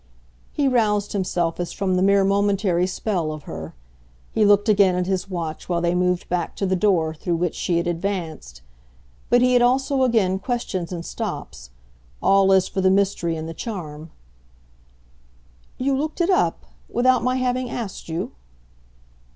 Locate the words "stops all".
11.05-12.51